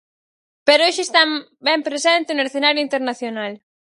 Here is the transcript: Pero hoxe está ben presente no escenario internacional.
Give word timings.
Pero 0.67 0.85
hoxe 0.87 1.03
está 1.05 1.21
ben 1.67 1.81
presente 1.87 2.29
no 2.33 2.45
escenario 2.47 2.85
internacional. 2.87 3.53